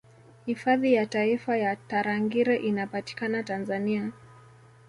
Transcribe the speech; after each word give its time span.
Hifadhi 0.45 0.93
ya 0.93 1.05
Taifa 1.05 1.57
ya 1.57 1.75
Tarangire 1.75 2.55
inapatikana 2.57 3.43
Tanzania 3.43 4.11